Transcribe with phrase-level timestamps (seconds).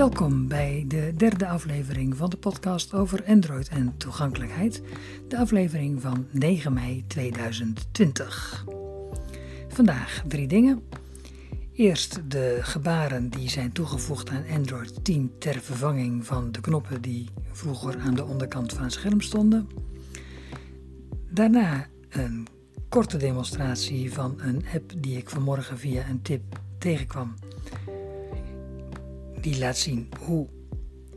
[0.00, 4.82] Welkom bij de derde aflevering van de podcast over Android en toegankelijkheid,
[5.28, 8.64] de aflevering van 9 mei 2020.
[9.68, 10.82] Vandaag drie dingen.
[11.72, 17.28] Eerst de gebaren die zijn toegevoegd aan Android 10 ter vervanging van de knoppen die
[17.52, 19.68] vroeger aan de onderkant van het scherm stonden.
[21.30, 22.46] Daarna een
[22.88, 27.34] korte demonstratie van een app die ik vanmorgen via een tip tegenkwam
[29.40, 30.48] die laat zien hoe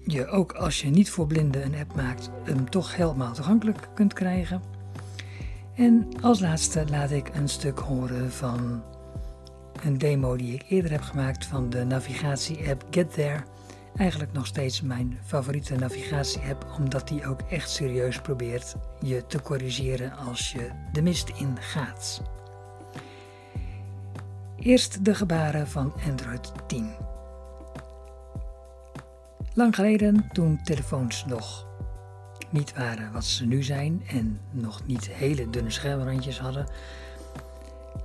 [0.06, 4.14] je ook als je niet voor blinden een app maakt, hem toch helemaal toegankelijk kunt
[4.14, 4.62] krijgen.
[5.76, 8.84] En als laatste laat ik een stuk horen van
[9.84, 13.44] een demo die ik eerder heb gemaakt van de navigatie-app Get There.
[13.96, 20.18] Eigenlijk nog steeds mijn favoriete navigatie-app, omdat die ook echt serieus probeert je te corrigeren
[20.18, 22.22] als je de mist in gaat.
[24.58, 27.03] Eerst de gebaren van Android 10.
[29.56, 31.68] Lang geleden, toen telefoons nog
[32.50, 36.68] niet waren wat ze nu zijn en nog niet hele dunne schermrandjes hadden,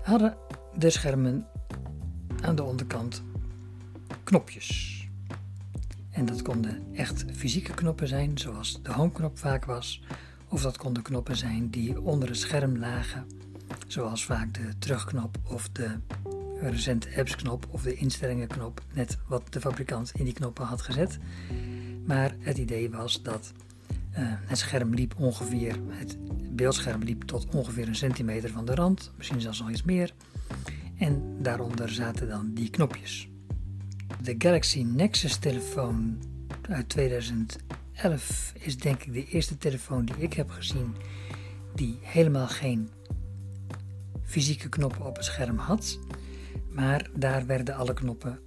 [0.02, 0.36] hadden
[0.74, 1.46] de schermen
[2.40, 3.22] aan de onderkant
[4.24, 4.96] knopjes.
[6.10, 10.02] En dat konden echt fysieke knoppen zijn, zoals de homeknop vaak was,
[10.48, 13.26] of dat konden knoppen zijn die onder het scherm lagen,
[13.86, 15.90] zoals vaak de terugknop of de
[16.60, 21.18] recente appsknop of de instellingenknop, net wat de fabrikant in die knoppen had gezet.
[22.04, 23.52] Maar het idee was dat
[24.12, 26.16] uh, het scherm liep ongeveer, het
[26.56, 30.14] beeldscherm liep tot ongeveer een centimeter van de rand, misschien zelfs nog iets meer.
[30.98, 33.28] En daaronder zaten dan die knopjes.
[34.22, 36.18] De Galaxy Nexus telefoon
[36.62, 40.94] uit 2011 is denk ik de eerste telefoon die ik heb gezien
[41.74, 42.90] die helemaal geen
[44.22, 45.98] fysieke knoppen op het scherm had
[46.70, 48.38] maar daar werden alle knoppen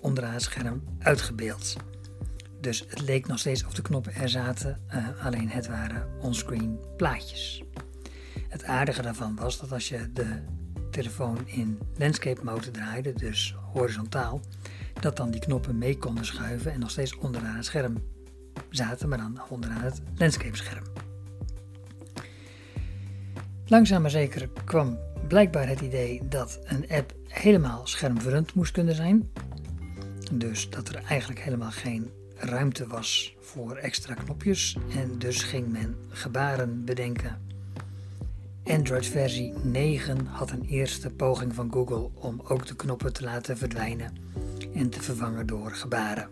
[0.00, 1.76] onderaan het scherm uitgebeeld.
[2.60, 6.78] Dus het leek nog steeds of de knoppen er zaten, uh, alleen het waren onscreen
[6.96, 7.62] plaatjes.
[8.48, 10.42] Het aardige daarvan was dat als je de
[10.90, 14.40] telefoon in landscape mode draaide, dus horizontaal,
[15.00, 18.02] dat dan die knoppen mee konden schuiven en nog steeds onderaan het scherm
[18.70, 20.84] zaten, maar dan onderaan het landscape scherm.
[23.66, 24.98] Langzaam maar zeker kwam
[25.28, 29.30] blijkbaar het idee dat een app helemaal schermvullend moest kunnen zijn.
[30.32, 34.76] Dus dat er eigenlijk helemaal geen ruimte was voor extra knopjes.
[34.96, 37.42] En dus ging men gebaren bedenken.
[38.64, 43.56] Android versie 9 had een eerste poging van Google om ook de knoppen te laten
[43.56, 44.12] verdwijnen
[44.74, 46.28] en te vervangen door gebaren.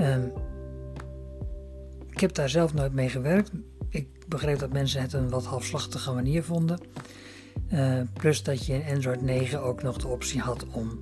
[0.00, 0.32] Um,
[2.10, 3.50] ik heb daar zelf nooit mee gewerkt.
[3.94, 6.78] Ik begreep dat mensen het een wat halfslachtige manier vonden.
[7.72, 10.98] Uh, plus dat je in Android 9 ook nog de optie had om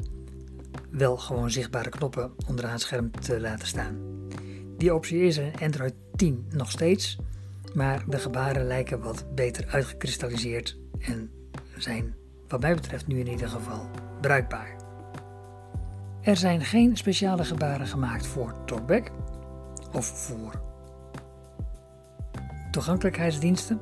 [0.91, 3.99] wel gewoon zichtbare knoppen onderaan het scherm te laten staan.
[4.77, 7.19] Die optie is er in Android 10 nog steeds,
[7.75, 11.31] maar de gebaren lijken wat beter uitgekristalliseerd en
[11.77, 12.15] zijn
[12.49, 14.77] wat mij betreft nu in ieder geval bruikbaar.
[16.23, 19.11] Er zijn geen speciale gebaren gemaakt voor TalkBack
[19.93, 20.72] of voor
[22.73, 23.81] toegankelijkheidsdiensten.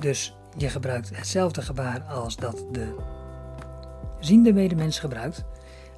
[0.00, 2.94] Dus je gebruikt hetzelfde gebaar als dat de
[4.20, 5.44] ziende medemens gebruikt.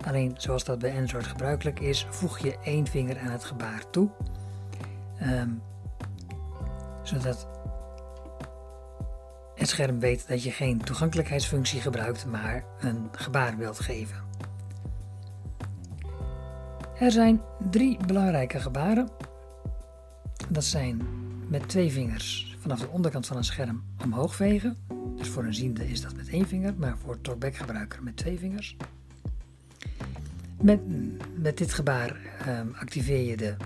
[0.07, 4.09] Alleen zoals dat bij Android gebruikelijk is, voeg je één vinger aan het gebaar toe.
[5.23, 5.63] Um,
[7.03, 7.49] zodat
[9.55, 14.17] het scherm weet dat je geen toegankelijkheidsfunctie gebruikt, maar een gebaar wilt geven.
[16.99, 19.09] Er zijn drie belangrijke gebaren.
[20.49, 21.18] Dat zijn
[21.49, 24.77] met twee vingers vanaf de onderkant van een scherm omhoog vegen.
[25.17, 28.39] Dus voor een ziende is dat met één vinger, maar voor talkback gebruiker met twee
[28.39, 28.77] vingers.
[30.61, 30.81] Met,
[31.41, 32.17] met dit gebaar
[32.49, 33.57] um, activeer je de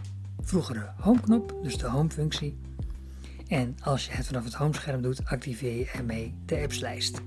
[0.41, 2.57] vroegere home-knop, dus de home-functie.
[3.49, 7.21] En als je het vanaf het homescherm doet, activeer je ermee de appslijst.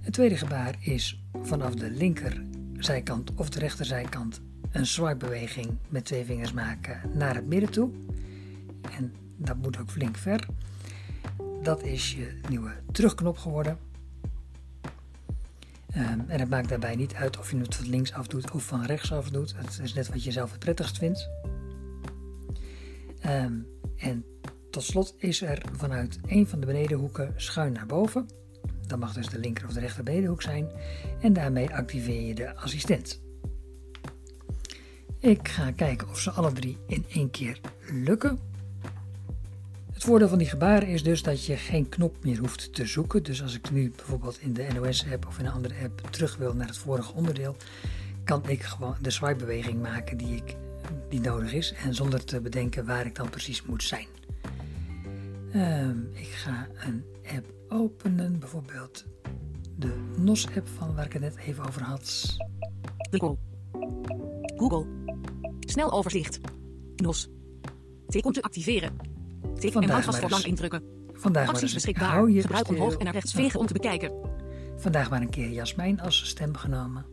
[0.00, 6.52] Het tweede gebaar is vanaf de linkerzijkant of de rechterzijkant een swipe-beweging met twee vingers
[6.52, 7.90] maken naar het midden toe.
[8.90, 10.46] En dat moet ook flink ver.
[11.62, 13.78] Dat is je nieuwe terugknop geworden.
[15.96, 18.64] Um, en het maakt daarbij niet uit of je het van links af doet of
[18.64, 19.56] van rechts af doet.
[19.56, 21.28] Het is net wat je zelf het prettigst vindt.
[23.26, 24.24] Um, en
[24.70, 28.26] tot slot is er vanuit een van de benedenhoeken schuin naar boven.
[28.86, 30.68] Dat mag dus de linker of de rechter benedenhoek zijn.
[31.20, 33.20] En daarmee activeer je de assistent.
[35.18, 38.38] Ik ga kijken of ze alle drie in één keer lukken.
[40.02, 43.22] Het voordeel van die gebaren is dus dat je geen knop meer hoeft te zoeken.
[43.22, 46.54] Dus als ik nu bijvoorbeeld in de NOS-app of in een andere app terug wil
[46.54, 47.56] naar het vorige onderdeel,
[48.24, 50.56] kan ik gewoon de swipebeweging maken die, ik,
[51.08, 51.72] die nodig is.
[51.72, 54.06] En zonder te bedenken waar ik dan precies moet zijn.
[55.52, 57.04] Ehm, ik ga een
[57.36, 59.04] app openen, bijvoorbeeld
[59.76, 62.36] de NOS-app van waar ik het net even over had.
[63.10, 63.36] Google.
[64.56, 64.86] Google.
[65.60, 66.40] Snel overzicht.
[66.96, 67.28] NOS.
[68.06, 69.11] Tik om te activeren.
[69.62, 70.82] Tik en maar voor lang indrukken.
[71.12, 72.10] Vandaag Acties beschikbaar.
[72.10, 74.12] hou je Gebruik omhoog en naar rechts vegen om te bekijken.
[74.76, 77.04] Vandaag maar een keer Jasmijn als stem genomen.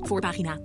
[0.00, 0.60] Voorpagina.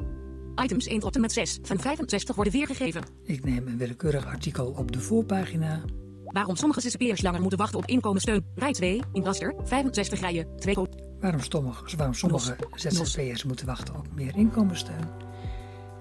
[0.55, 3.03] Items 1 tot en met 6 van 65 worden weergegeven.
[3.23, 5.81] Ik neem een willekeurig artikel op de voorpagina.
[6.25, 8.45] Waarom sommige zzp'ers langer moeten wachten op inkomenssteun.
[8.55, 11.17] Rij 2, in raster, 65 rijen, 2 code.
[11.19, 15.26] Waarom sommige, waarom sommige ZZP'ers moeten wachten op meer inkomenssteun.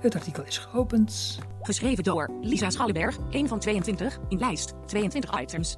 [0.07, 1.39] Het artikel is geopend.
[1.63, 5.77] Geschreven door Lisa Schallenberg, 1 van 22, in lijst, 22 items.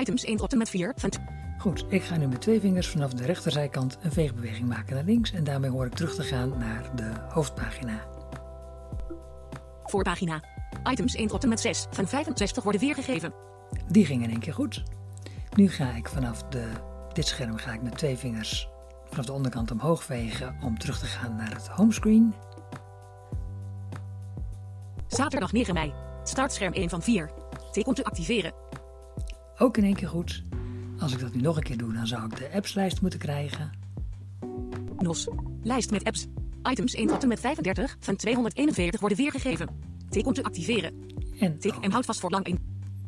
[0.00, 1.10] Items 1 tot en met 4 van...
[1.58, 5.32] Goed, ik ga nu met twee vingers vanaf de rechterzijkant een veegbeweging maken naar links.
[5.32, 8.06] En daarmee hoor ik terug te gaan naar de hoofdpagina.
[9.84, 10.42] Voorpagina.
[10.90, 13.34] Items 1 tot en met 6 van 65 worden weergegeven.
[13.88, 14.82] Die ging in één keer goed.
[15.56, 16.66] Nu ga ik vanaf de,
[17.12, 18.68] dit scherm ga ik met twee vingers
[19.10, 22.34] vanaf de onderkant omhoog vegen om terug te gaan naar het homescreen.
[25.10, 25.92] Zaterdag 9 mei.
[26.24, 27.30] Startscherm 1 van 4.
[27.72, 28.52] Tik om te activeren.
[29.58, 30.42] Ook in één keer goed.
[30.98, 33.70] Als ik dat nu nog een keer doe, dan zou ik de appslijst moeten krijgen.
[34.98, 35.28] NOS.
[35.62, 36.26] Lijst met apps.
[36.70, 39.68] Items 1 tot en met 35 van 241 worden weergegeven.
[40.08, 40.94] Tik om te activeren.
[41.38, 42.58] En Tik oh, en houd vast voor lang in.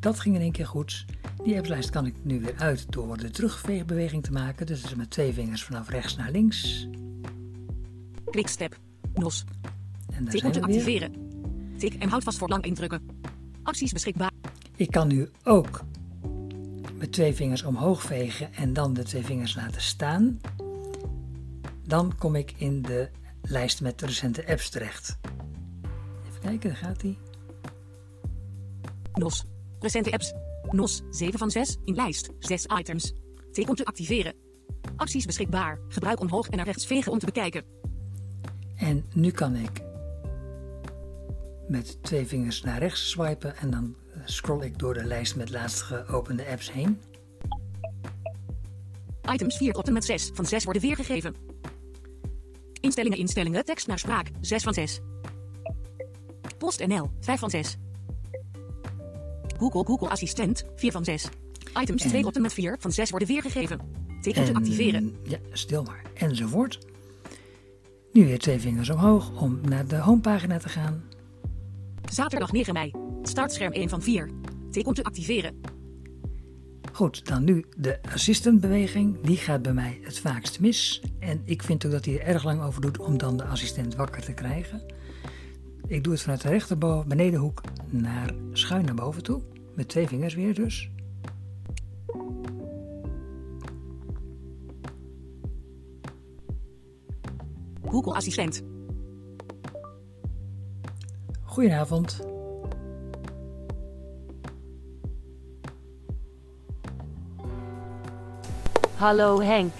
[0.00, 1.04] dat ging in één keer goed.
[1.44, 4.66] Die appslijst kan ik nu weer uit door de terugveegbeweging te maken.
[4.66, 6.88] Dus met twee vingers vanaf rechts naar links.
[8.24, 8.78] Quickstep.
[9.14, 9.44] NOS.
[10.12, 11.10] En daar Tik om te weer.
[11.82, 13.06] Tik en houd vast voor lang indrukken.
[13.62, 14.30] Acties beschikbaar.
[14.76, 15.80] Ik kan nu ook
[16.94, 20.40] met twee vingers omhoog vegen en dan de twee vingers laten staan.
[21.86, 23.08] Dan kom ik in de
[23.42, 25.18] lijst met de recente apps terecht.
[26.28, 27.18] Even kijken, daar gaat hij.
[29.14, 29.44] NOS.
[29.80, 30.32] Recente apps.
[30.70, 31.02] NOS.
[31.10, 31.76] 7 van 6.
[31.84, 32.30] In lijst.
[32.38, 33.12] 6 items.
[33.52, 34.34] Tik om te activeren.
[34.96, 35.78] Acties beschikbaar.
[35.88, 37.64] Gebruik omhoog en naar rechts vegen om te bekijken.
[38.76, 39.90] En nu kan ik
[41.72, 45.50] met twee vingers naar rechts swipen en dan eh, scroll ik door de lijst met
[45.50, 47.00] laatst geopende apps heen.
[49.32, 51.34] Items 4 tot en met 6 van 6 worden weergegeven.
[52.80, 55.00] Instellingen, instellingen, tekst naar spraak, 6 van 6.
[56.58, 57.76] PostNL, 5 van 6.
[59.58, 61.28] Google, Google Assistent, 4 van 6.
[61.80, 63.80] Items En- 2 tot en met 4 van 6 worden weergegeven.
[63.80, 65.16] Om te activeren.
[65.24, 66.02] Ja, stil maar.
[66.14, 66.78] Enzovoort.
[68.12, 71.11] Nu weer twee vingers omhoog om naar de homepagina te gaan.
[72.12, 72.92] Zaterdag 9 mei.
[73.22, 74.30] Startscherm 1 van 4.
[74.70, 75.60] Tik om te activeren.
[76.92, 79.20] Goed, dan nu de assistantbeweging.
[79.20, 81.02] Die gaat bij mij het vaakst mis.
[81.18, 83.94] En ik vind ook dat hij er erg lang over doet om dan de assistent
[83.94, 84.82] wakker te krijgen.
[85.86, 87.60] Ik doe het vanuit de rechterboven benedenhoek
[87.90, 89.42] naar schuin naar boven toe.
[89.74, 90.90] Met twee vingers weer dus.
[97.84, 98.71] Google Assistent.
[101.52, 102.20] Goedenavond.
[108.96, 109.72] Hallo Henk.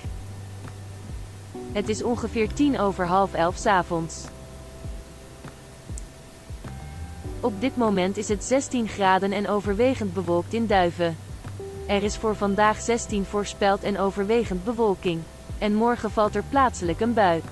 [1.73, 4.25] Het is ongeveer tien over half elf 's avonds.
[7.41, 11.17] Op dit moment is het 16 graden en overwegend bewolkt in Duiven.
[11.87, 15.21] Er is voor vandaag 16 voorspeld en overwegend bewolking.
[15.59, 17.43] En morgen valt er plaatselijk een bui.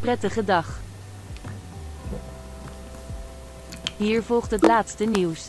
[0.00, 0.81] Prettige dag.
[4.02, 5.48] Hier volgt het laatste nieuws.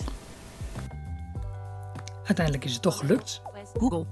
[2.23, 3.41] Uiteindelijk is het toch gelukt.
[3.77, 4.05] Google.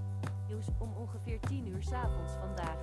[0.48, 2.77] Nieuws om ongeveer 10 uur 's avonds vandaag.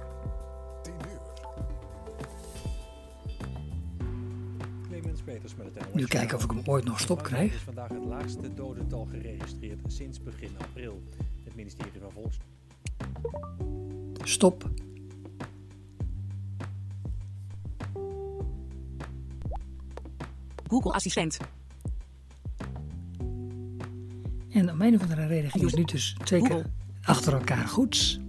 [4.89, 5.95] Clemens Peters met het.
[5.95, 7.55] Nu kijken of ik hem ooit nog stop krijg.
[7.55, 11.03] is vandaag het laagste dodental geregistreerd sinds begin april.
[11.45, 12.39] Het ministerie van Volks...
[14.23, 14.71] Stop.
[20.69, 21.39] Google Assistent.
[24.51, 26.67] En om een of andere reden ging het nu dus twee keer
[27.03, 28.21] achter elkaar goed.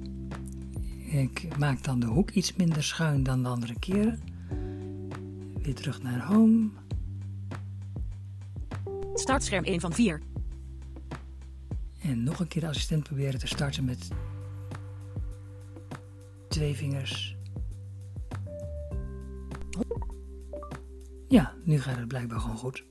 [1.11, 4.19] Ik maak dan de hoek iets minder schuin dan de andere keren.
[5.61, 6.69] Weer terug naar home.
[9.13, 10.21] Startscherm 1 van 4.
[12.01, 14.07] En nog een keer de assistent proberen te starten met
[16.47, 17.35] twee vingers.
[21.29, 22.83] Ja, nu gaat het blijkbaar gewoon goed.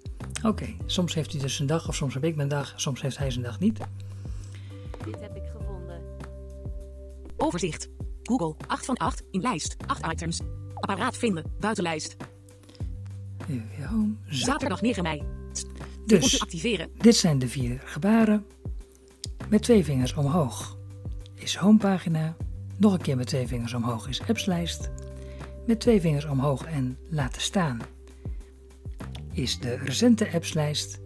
[0.43, 3.19] Oké, soms heeft hij dus een dag of soms heb ik mijn dag, soms heeft
[3.19, 3.79] hij zijn dag niet.
[5.05, 6.03] Dit heb ik gevonden.
[7.37, 7.89] Overzicht.
[8.23, 8.55] Google.
[8.67, 9.23] 8 van 8.
[9.31, 9.77] In lijst.
[9.87, 10.41] 8 items.
[10.75, 11.45] Apparaat vinden.
[11.61, 12.17] Buitenlijst.
[14.27, 15.23] Zaterdag 9 mei.
[16.07, 16.91] Dus activeren.
[16.99, 18.47] dit zijn de vier gebaren.
[19.49, 20.77] Met twee vingers omhoog
[21.35, 22.37] is homepagina.
[22.77, 24.91] Nog een keer met twee vingers omhoog is appslijst.
[25.67, 27.81] Met twee vingers omhoog en laten staan
[29.39, 31.01] is de recente appslijst.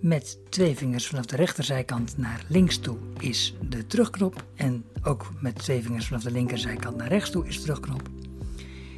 [0.00, 4.44] Met twee vingers vanaf de rechterzijkant naar links toe is de terugknop.
[4.54, 8.02] En ook met twee vingers vanaf de linkerzijkant naar rechts toe is de terugknop.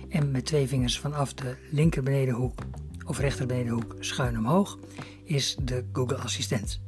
[0.08, 2.58] En met twee vingers vanaf de linker benedenhoek
[3.06, 4.78] of rechter benedenhoek schuin omhoog
[5.24, 6.80] is de Google Assistent.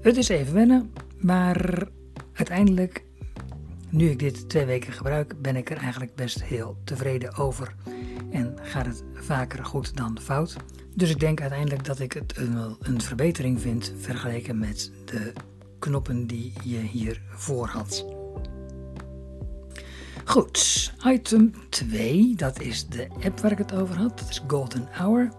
[0.00, 1.88] Het is even wennen, maar
[2.32, 3.04] uiteindelijk,
[3.90, 7.74] nu ik dit twee weken gebruik, ben ik er eigenlijk best heel tevreden over.
[8.34, 10.56] En gaat het vaker goed dan fout.
[10.94, 15.32] Dus ik denk uiteindelijk dat ik het een, een verbetering vind vergeleken met de
[15.78, 18.06] knoppen die je hiervoor had.
[20.24, 24.88] Goed, item 2, dat is de app waar ik het over had, dat is Golden
[24.90, 25.30] Hour.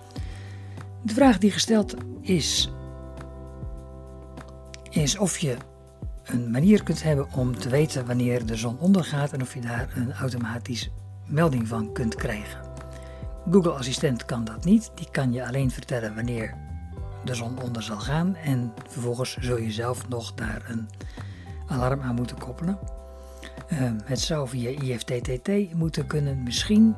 [1.04, 2.72] De vraag die gesteld is,
[4.90, 5.58] is of je
[6.24, 9.94] een manier kunt hebben om te weten wanneer de zon ondergaat en of je daar
[9.96, 10.92] een automatisch
[11.26, 12.65] melding van kunt krijgen.
[13.52, 16.54] Google Assistent kan dat niet, die kan je alleen vertellen wanneer
[17.24, 20.90] de zon onder zal gaan en vervolgens zul je zelf nog daar een
[21.68, 22.80] alarm aan moeten koppelen.
[23.68, 26.96] Ehm, het zou via IFTTT moeten kunnen, misschien,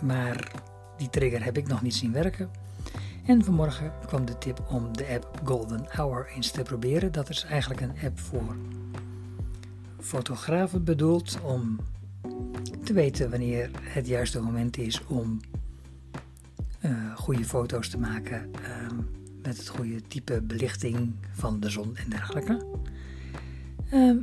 [0.00, 0.50] maar
[0.96, 2.50] die trigger heb ik nog niet zien werken.
[3.26, 7.12] En vanmorgen kwam de tip om de app Golden Hour eens te proberen.
[7.12, 8.56] Dat is eigenlijk een app voor
[10.00, 11.78] fotografen bedoeld om
[12.84, 15.40] te weten wanneer het juiste moment is om
[16.82, 18.96] eh, goede foto's te maken ehm,
[19.42, 22.66] met het goede type belichting van de zon en dergelijke.
[23.90, 24.16] Ehm,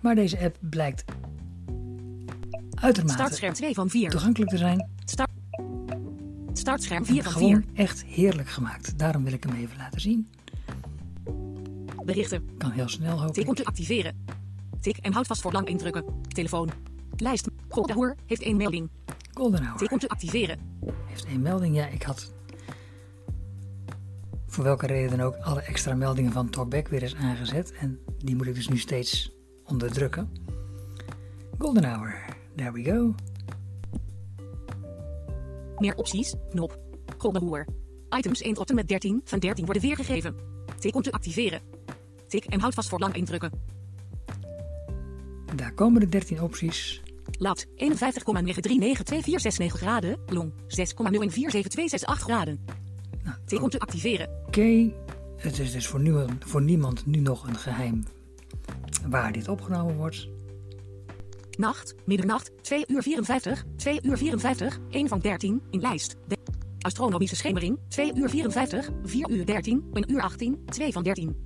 [0.00, 1.04] maar deze app blijkt
[2.74, 4.10] uitermate Startscherm 2 van 4.
[4.10, 4.88] toegankelijk te zijn.
[5.04, 5.30] Start.
[6.52, 7.40] Startscherm 4 van 4.
[7.40, 8.98] Gewoon echt heerlijk gemaakt.
[8.98, 10.28] Daarom wil ik hem even laten zien.
[12.04, 12.48] Berichten.
[12.58, 14.24] Kan heel snel hoop Tik om te activeren.
[14.80, 16.04] Tik en houd vast voor lang indrukken.
[16.28, 16.70] Telefoon.
[17.16, 17.48] Lijst.
[17.68, 18.90] Goldhoer heeft één melding.
[19.36, 20.58] Golden Hour Tik om te activeren.
[21.06, 21.74] heeft één melding.
[21.74, 22.32] Ja, ik had
[24.46, 27.72] voor welke reden dan ook alle extra meldingen van Talkback weer eens aangezet.
[27.72, 29.32] En die moet ik dus nu steeds
[29.64, 30.30] onderdrukken.
[31.58, 32.24] Golden Hour.
[32.54, 33.14] There we go.
[35.78, 36.34] Meer opties.
[36.50, 36.78] Knop.
[37.18, 37.66] Goldhoer.
[38.10, 40.34] Items 1 tot en met 13 van 13 worden weergegeven.
[40.78, 41.60] Tik om te activeren.
[42.28, 43.52] Tik en houd vast voor lang indrukken.
[45.56, 47.02] Daar komen de 13 opties.
[47.38, 47.70] Lat 51,93924669
[49.66, 50.18] graden.
[50.26, 50.58] Long 6,01472268
[52.04, 52.64] graden.
[53.24, 54.28] Nou, Tik om te activeren.
[54.46, 54.92] Oké.
[55.36, 58.04] Het is dus voor, nu, voor niemand nu nog een geheim
[59.08, 60.28] waar dit opgenomen wordt.
[61.58, 66.16] Nacht, middernacht, 2 uur 54, 2 uur 54, 1 van 13, in lijst.
[66.26, 66.36] De
[66.80, 71.36] astronomische schemering, 2 uur 54, 4 uur 13, 1 uur 18, 2 van 13.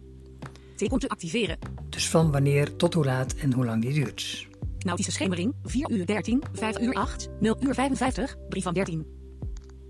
[0.77, 1.59] Tik om te activeren.
[1.89, 4.49] Dus van wanneer tot hoe laat en hoe lang die duurt.
[4.85, 9.07] Nautische schemering, 4 uur 13, 5 uur 8, 0 uur 55, 3 van 13.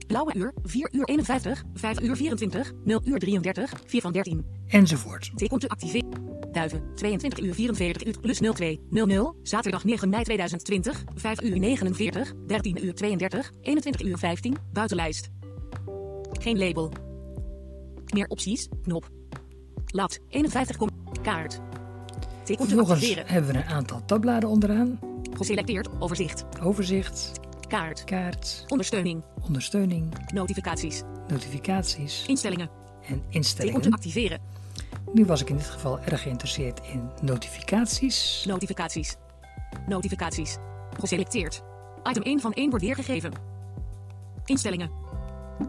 [0.07, 4.45] Blauwe uur, 4 uur 51, 5 uur 24, 0 uur 33, 4 van 13.
[4.67, 5.31] Enzovoort.
[5.35, 6.29] Tik om te activeren.
[6.53, 12.33] Duiven, 22 uur 44 uur plus 02, 00, zaterdag 9 mei 2020, 5 uur 49,
[12.47, 15.31] 13 uur 32, 21 uur 15, buitenlijst.
[16.33, 16.93] Geen label.
[18.15, 19.09] Meer opties, knop.
[19.87, 20.89] Lat, 51, kom-
[21.23, 21.61] kaart.
[22.59, 23.27] Vervolgens activeren.
[23.27, 24.99] hebben we een aantal tabbladen onderaan.
[25.37, 27.31] Geselecteerd, overzicht, Overzicht,
[27.69, 32.71] kaart, kaart, ondersteuning, ondersteuning, notificaties, notificaties instellingen.
[33.01, 33.93] en Tik om te instellingen.
[33.93, 34.41] activeren.
[35.13, 38.45] Nu was ik in dit geval erg geïnteresseerd in notificaties.
[38.47, 39.17] Notificaties.
[39.87, 40.57] Notificaties.
[41.01, 41.63] Geselecteerd.
[42.05, 43.33] Item 1 van 1 wordt weergegeven.
[44.45, 44.91] Instellingen.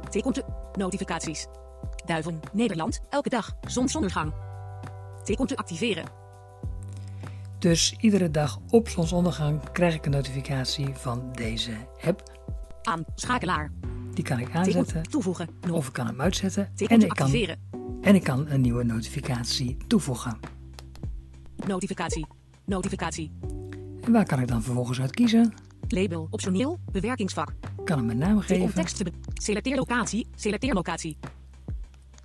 [0.10, 0.44] Tik om te...
[0.78, 1.48] Notificaties.
[2.06, 2.40] Duiven.
[2.52, 3.00] Nederland.
[3.10, 3.56] Elke dag.
[3.68, 4.34] Zonsondergang.
[5.24, 6.06] Tik om te activeren.
[7.62, 11.72] Dus iedere dag op zonsondergang krijg ik een notificatie van deze
[12.04, 12.40] app.
[12.82, 13.04] Aan.
[13.16, 13.72] Schakelaar.
[14.14, 15.48] Die kan ik aanzetten toevoegen.
[15.72, 16.70] Of ik kan hem uitzetten.
[16.76, 17.34] En ik kan,
[18.02, 20.40] en ik kan een nieuwe notificatie toevoegen.
[21.68, 22.26] Notificatie.
[22.66, 23.32] Notificatie.
[24.02, 25.54] En waar kan ik dan vervolgens uit kiezen?
[25.88, 26.28] Label.
[26.30, 26.80] Optioneel.
[26.92, 27.54] Bewerkingsvak.
[27.84, 28.74] Kan hem een naam geven.
[28.74, 29.02] tekst
[29.34, 30.28] Selecteer locatie.
[30.36, 31.18] Selecteer locatie.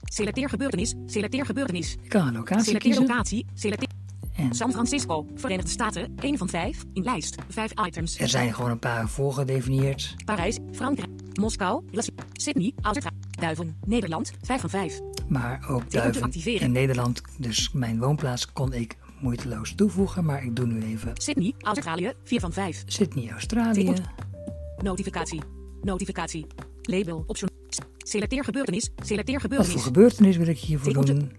[0.05, 0.95] Selecteer gebeurtenis.
[1.07, 1.97] Selecteer gebeurtenis.
[2.03, 3.07] Ik kan een locatie Selecteer kiezen.
[3.07, 3.47] locatie.
[3.55, 3.96] Selecteer...
[4.37, 8.19] En San Francisco, Verenigde Staten, 1 van 5, in lijst, 5 items.
[8.19, 10.15] er zijn gewoon een paar voorgedefinieerd.
[10.25, 11.85] Parijs, Frankrijk, Moskou,
[12.33, 15.01] Sydney, Australië, Duiven, Nederland, 5 van 5.
[15.29, 20.67] Maar ook Duiven in Nederland, dus mijn woonplaats, kon ik moeiteloos toevoegen, maar ik doe
[20.67, 22.83] nu even Sydney, Australië, 4 van 5.
[22.87, 23.93] Sydney, Australië.
[24.83, 25.41] Notificatie.
[25.83, 26.47] Notificatie.
[26.83, 27.25] Label.
[27.27, 27.51] Option.
[27.99, 28.91] Selecteer gebeurtenis.
[29.05, 29.83] Selecteer Wat voor gebeurtenis.
[29.83, 31.33] gebeurtenis wil ik hiervoor doen?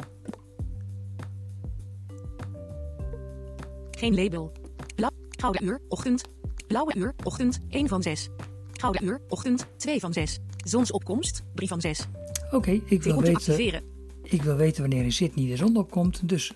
[3.98, 4.51] Geen label.
[4.96, 5.12] Blauw.
[5.30, 5.82] Gouden uur.
[5.88, 6.24] Ochtend.
[6.68, 7.16] Blauwe uur.
[7.24, 7.60] Ochtend.
[7.70, 8.30] 1 van 6.
[8.72, 9.22] Gouden uur.
[9.30, 9.66] Ochtend.
[9.77, 10.39] 2 van 6.
[10.66, 11.42] Zonsopkomst.
[11.56, 12.08] 3 van 6.
[12.51, 13.84] Oké, ik wil weten, activeren.
[14.24, 16.30] ik wil weten wanneer in Sydney de zon opkomt.
[16.30, 16.54] Dus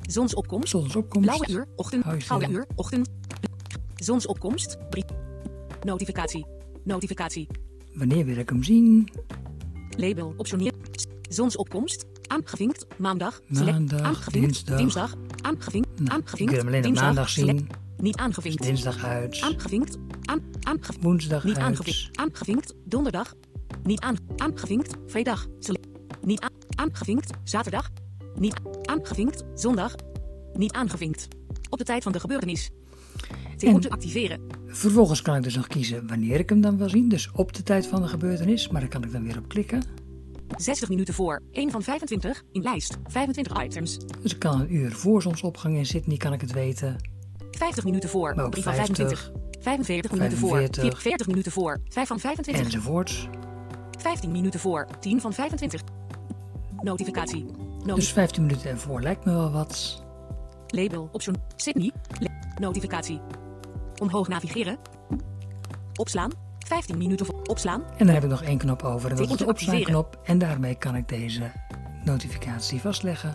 [0.00, 0.68] Zonsopkomst.
[0.68, 1.28] zonsopkomst.
[1.28, 1.66] Blauwe uur.
[1.76, 2.04] Ochtend.
[2.04, 2.66] Gouden uur.
[2.74, 3.08] Ochtend.
[3.94, 4.76] Zonsopkomst.
[4.90, 5.04] 3.
[5.82, 6.46] Notificatie.
[6.84, 7.46] Notificatie.
[7.94, 9.08] Wanneer wil ik hem zien?
[9.96, 10.34] Label.
[10.36, 10.72] Optioneer.
[11.28, 12.04] Zonsopkomst.
[12.28, 12.86] Aangevinkt.
[12.96, 13.40] Maandag.
[13.50, 13.92] Select.
[13.92, 14.66] Aangevinkt.
[14.66, 15.14] dinsdag.
[15.40, 16.00] Aangevinkt.
[16.00, 16.52] Nou, aangevinkt.
[16.52, 17.04] ik alleen dinsdag.
[17.04, 17.68] maandag zien.
[17.96, 18.62] Niet aangevinkt.
[18.62, 19.40] Dinsdag uit.
[19.40, 19.98] Aangevinkt.
[20.22, 22.08] Aan, aange, Woensdag niet aangevinkt.
[22.12, 22.74] Aangevinkt.
[22.84, 23.34] Donderdag.
[23.82, 24.94] Niet aan, aangevinkt.
[25.06, 25.46] Vrijdag.
[25.58, 25.86] Select.
[26.22, 27.30] Niet aan, aangevinkt.
[27.44, 27.90] Zaterdag.
[28.34, 28.54] Niet
[28.84, 29.44] aangevinkt.
[29.54, 29.94] Zondag.
[30.52, 31.28] Niet aangevinkt.
[31.70, 32.70] Op de tijd van de gebeurtenis.
[33.56, 34.40] Te activeren.
[34.66, 37.08] Vervolgens kan ik dus nog kiezen wanneer ik hem dan wil zien.
[37.08, 38.68] Dus op de tijd van de gebeurtenis.
[38.68, 39.82] Maar daar kan ik dan weer op klikken.
[40.56, 41.42] 60 minuten voor.
[41.52, 42.42] 1 van 25.
[42.52, 42.96] In lijst.
[43.06, 43.98] 25 items.
[44.22, 46.96] Dus ik kan een uur voor zonsopgang in Sydney kan ik het weten.
[47.50, 48.34] 50 minuten voor.
[48.34, 49.32] Maar ook 3 van 50, 25.
[49.60, 50.50] 45 minuten voor.
[50.56, 51.00] 45.
[51.02, 51.80] 40 minuten voor.
[51.88, 52.64] 5 van 25.
[52.64, 53.28] enzovoorts.
[53.98, 54.86] 15 minuten voor.
[55.00, 55.80] 10 van 25.
[56.82, 57.44] Notificatie.
[57.78, 60.02] Noti- Dus 15 minuten ervoor lijkt me wel wat.
[60.66, 61.08] Label.
[61.12, 61.36] Option.
[61.56, 61.92] Sydney.
[62.60, 63.20] Notificatie.
[64.02, 64.78] Omhoog navigeren.
[65.94, 66.30] Opslaan.
[66.68, 67.48] 15 minuten.
[67.48, 67.82] Opslaan.
[67.96, 70.18] En dan heb ik nog één knop over en dat is de opslaanknop.
[70.24, 71.50] En daarmee kan ik deze
[72.04, 73.34] notificatie vastleggen.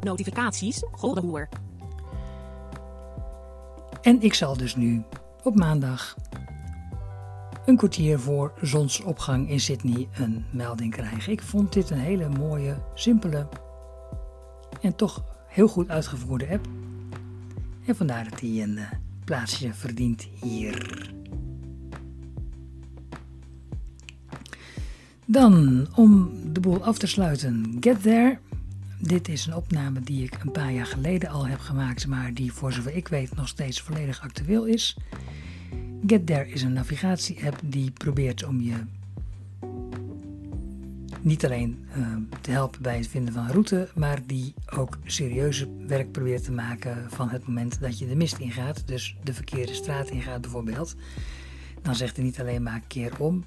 [0.00, 0.82] Notificaties.
[0.92, 1.48] Golden Hoer.
[4.02, 5.04] En ik zal dus nu
[5.42, 6.16] op maandag
[7.64, 11.32] een kwartier voor zonsopgang in Sydney een melding krijgen.
[11.32, 13.48] Ik vond dit een hele mooie, simpele
[14.80, 16.66] en toch heel goed uitgevoerde app.
[17.86, 18.90] En vandaar dat hij een eh,
[19.24, 21.18] plaatsje verdient hier.
[25.30, 28.38] Dan, om de boel af te sluiten, Get There.
[28.98, 32.52] Dit is een opname die ik een paar jaar geleden al heb gemaakt, maar die
[32.52, 34.96] voor zover ik weet nog steeds volledig actueel is.
[36.06, 38.74] Get There is een navigatie-app die probeert om je
[41.20, 45.68] niet alleen eh, te helpen bij het vinden van een route, maar die ook serieuze
[45.86, 49.74] werk probeert te maken van het moment dat je de mist ingaat, dus de verkeerde
[49.74, 50.96] straat ingaat bijvoorbeeld.
[51.82, 53.44] Dan zegt hij niet alleen maar keer om,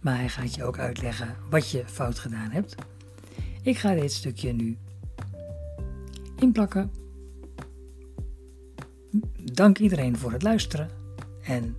[0.00, 2.74] maar hij gaat je ook uitleggen wat je fout gedaan hebt.
[3.62, 4.78] Ik ga dit stukje nu
[6.36, 6.90] inplakken.
[9.52, 10.90] Dank iedereen voor het luisteren
[11.42, 11.76] en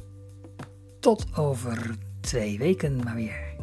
[0.99, 3.55] tot over twee weken maar weer.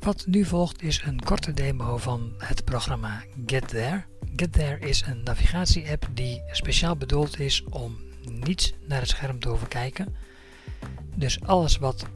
[0.00, 4.04] Wat nu volgt is een korte demo van het programma Get There.
[4.36, 9.48] Get There is een navigatie-app die speciaal bedoeld is om niets naar het scherm te
[9.48, 10.16] hoeven kijken.
[11.14, 12.06] Dus alles wat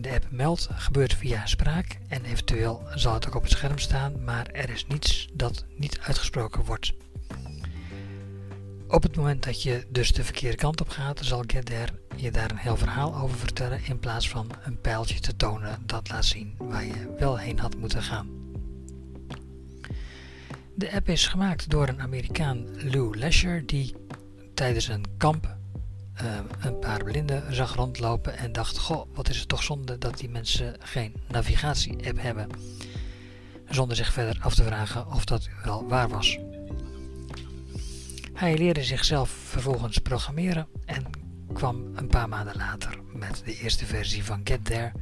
[0.00, 4.24] de app meldt gebeurt via spraak en eventueel zal het ook op het scherm staan,
[4.24, 6.92] maar er is niets dat niet uitgesproken wordt.
[8.88, 12.50] Op het moment dat je dus de verkeerde kant op gaat, zal GetThere je daar
[12.50, 16.54] een heel verhaal over vertellen in plaats van een pijltje te tonen dat laat zien
[16.58, 18.28] waar je wel heen had moeten gaan.
[20.74, 23.94] De app is gemaakt door een Amerikaan Lou Lesher die
[24.58, 25.56] tijdens een kamp
[26.14, 26.26] eh,
[26.60, 30.28] een paar blinden zag rondlopen en dacht: Goh, wat is het toch zonde dat die
[30.28, 32.48] mensen geen navigatie-app hebben.
[33.68, 36.38] Zonder zich verder af te vragen of dat wel waar was.
[38.34, 41.04] Hij leerde zichzelf vervolgens programmeren en
[41.52, 44.92] kwam een paar maanden later met de eerste versie van Get There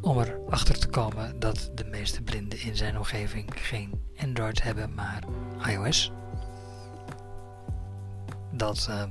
[0.00, 5.24] om erachter te komen dat de meeste blinden in zijn omgeving geen Android hebben, maar
[5.68, 6.12] iOS.
[8.56, 9.02] Dat eh,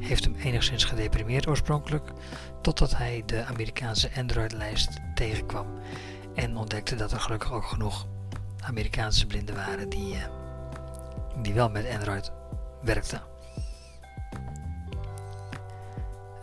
[0.00, 2.12] heeft hem enigszins gedeprimeerd oorspronkelijk,
[2.60, 5.66] totdat hij de Amerikaanse Android-lijst tegenkwam
[6.34, 8.06] en ontdekte dat er gelukkig ook genoeg
[8.60, 10.24] Amerikaanse blinden waren die, eh,
[11.42, 12.32] die wel met Android
[12.82, 13.22] werkten.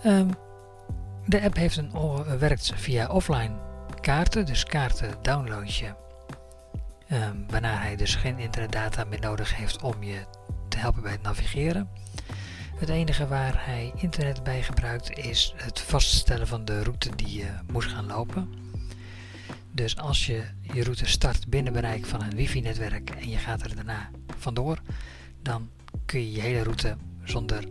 [0.03, 0.29] Ehm,
[1.25, 1.91] de app heeft een,
[2.39, 3.55] werkt via offline
[4.01, 5.93] kaarten, dus kaarten download je.
[7.07, 10.25] ehm, waarna hij dus geen internetdata meer nodig heeft om je
[10.67, 11.89] te helpen bij het navigeren.
[12.77, 17.49] Het enige waar hij internet bij gebruikt is het vaststellen van de route die je
[17.71, 18.49] moest gaan lopen.
[19.71, 23.75] Dus als je je route start binnen bereik van een wifi-netwerk en je gaat er
[23.75, 24.81] daarna vandoor,
[25.41, 25.69] dan
[26.05, 27.63] kun je je hele route zonder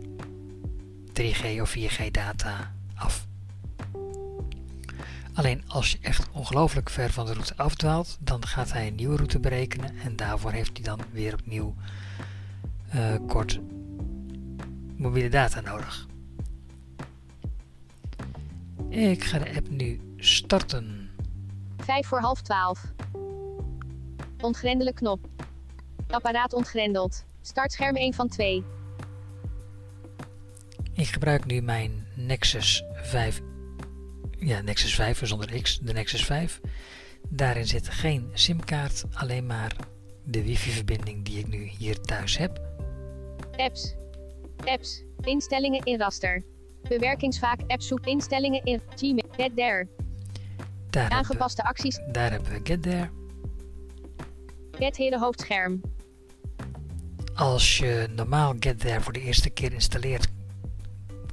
[1.21, 3.27] 3G of 4G data af.
[5.33, 9.15] Alleen als je echt ongelooflijk ver van de route afdwaalt, dan gaat hij een nieuwe
[9.15, 11.75] route berekenen en daarvoor heeft hij dan weer opnieuw
[12.95, 13.59] uh, kort
[14.97, 16.07] mobiele data nodig.
[18.89, 21.09] Ik ga de app nu starten.
[21.77, 22.83] 5 voor half 12.
[24.41, 25.27] Ontgrendelen knop.
[26.07, 27.25] Apparaat ontgrendeld.
[27.41, 28.63] Startscherm 1 van 2.
[30.93, 33.41] Ik gebruik nu mijn Nexus 5.
[34.39, 36.61] Ja, Nexus 5 zonder X, de Nexus 5.
[37.29, 39.75] Daarin zit geen simkaart, alleen maar
[40.23, 42.61] de wifi-verbinding die ik nu hier thuis heb.
[43.55, 43.95] Apps.
[44.65, 45.03] Apps.
[45.21, 46.43] Instellingen in raster.
[46.81, 49.29] Bewerkingsvaak appzoek instellingen in Gmail.
[49.31, 49.87] Get there.
[50.89, 51.99] Daar Aangepaste acties.
[52.11, 53.09] Daar hebben we Get There.
[54.71, 55.81] Get hele hoofdscherm.
[57.35, 60.27] Als je normaal Get There voor de eerste keer installeert,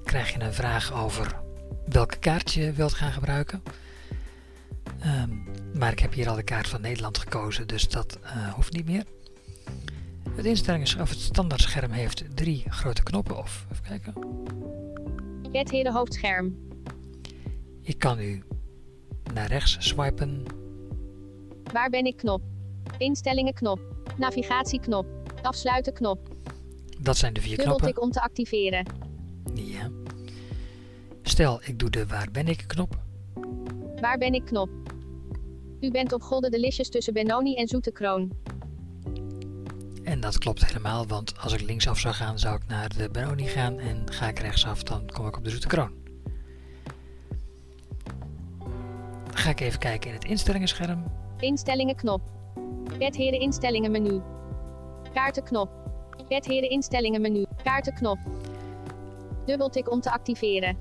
[0.05, 1.41] krijg je een vraag over
[1.87, 3.63] welke kaart je wilt gaan gebruiken.
[5.05, 8.73] Um, maar ik heb hier al de kaart van Nederland gekozen, dus dat uh, hoeft
[8.73, 9.05] niet meer.
[10.35, 13.37] Het instellingen of het standaard scherm heeft drie grote knoppen.
[13.37, 14.15] Of even kijken.
[15.53, 16.57] Het hele hoofdscherm.
[17.83, 18.43] Ik kan nu
[19.35, 20.43] naar rechts swipen.
[21.73, 22.43] Waar ben ik knop?
[22.99, 23.81] Instellingen knop.
[24.19, 25.07] Navigatie knop.
[25.43, 26.29] Afsluiten knop.
[27.01, 27.81] Dat zijn de vier knoppen.
[27.81, 28.03] knoppen.
[28.03, 28.87] om te activeren.
[29.55, 29.91] Ja.
[31.23, 32.99] Stel, ik doe de waar ben ik knop.
[34.01, 34.71] Waar ben ik knop?
[35.81, 38.33] U bent op Golden Delicious tussen Benoni en Zoete Kroon.
[40.25, 43.79] Dat klopt helemaal, want als ik linksaf zou gaan, zou ik naar de Benoni gaan.
[43.79, 45.91] En ga ik rechtsaf, dan kom ik op de Zoete Kroon.
[49.35, 51.05] Ga ik even kijken in het instellingenscherm.
[51.39, 52.21] Instellingen knop.
[52.99, 54.21] Wetheren instellingen menu.
[55.13, 55.71] Kaartenknop.
[56.29, 57.45] Wetheren instellingen menu.
[57.63, 58.19] Kaartenknop.
[59.47, 60.77] Dubbeltik om te activeren.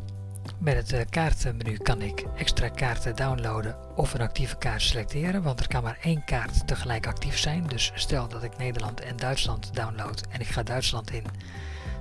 [0.58, 5.60] Met het uh, kaartenmenu kan ik extra kaarten downloaden of een actieve kaart selecteren, want
[5.60, 7.67] er kan maar één kaart tegelijk actief zijn.
[7.67, 11.23] Dus stel dat ik Nederland en Duitsland download en ik ga Duitsland in,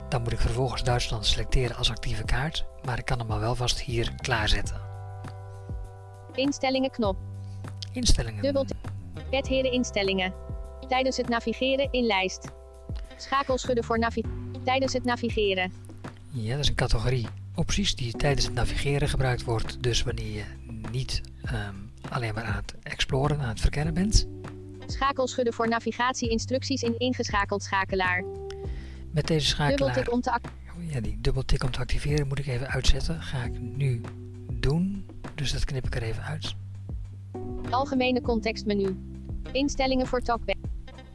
[0.09, 3.55] dan moet ik vervolgens Duitsland selecteren als actieve kaart, maar ik kan hem al wel
[3.55, 4.81] vast hier klaarzetten.
[6.35, 7.16] Instellingen knop.
[7.92, 8.42] Instellingen.
[8.42, 8.76] Dubbeltik.
[9.31, 10.35] Wetheren instellingen.
[10.88, 12.50] Tijdens het navigeren in lijst.
[13.16, 14.62] Schakel schudden voor navigeren.
[14.64, 15.72] Tijdens het navigeren.
[16.31, 19.83] Ja, dat is een categorie opties die tijdens het navigeren gebruikt wordt.
[19.83, 20.45] Dus wanneer je
[20.91, 24.27] niet um, alleen maar aan het exploren, aan het verkennen bent.
[24.87, 28.25] Schakel schudden voor navigatie-instructies in ingeschakeld schakelaar.
[29.11, 29.95] Met deze schakelaar.
[29.95, 30.31] Dubbeltik om te
[30.93, 33.23] ja, die dubbeltik om te activeren moet ik even uitzetten.
[33.23, 34.01] Ga ik nu
[34.53, 35.07] doen.
[35.35, 36.55] Dus dat knip ik er even uit.
[37.71, 38.97] Algemene contextmenu.
[39.53, 40.62] Instellingen voor talkback.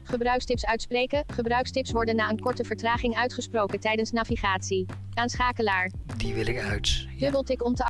[0.07, 1.23] Gebruikstips uitspreken.
[1.27, 4.85] Gebruikstips worden na een korte vertraging uitgesproken tijdens navigatie.
[5.13, 5.91] Aan schakelaar.
[6.17, 6.87] Die wil ik uit.
[6.87, 7.19] Ja.
[7.19, 7.89] Dubbeltik om te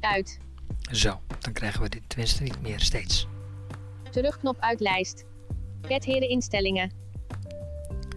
[0.00, 0.38] uit.
[0.92, 3.26] Zo, dan krijgen we dit tenminste niet meer steeds.
[4.10, 5.24] Terugknop uit lijst.
[5.82, 6.92] Get heren instellingen.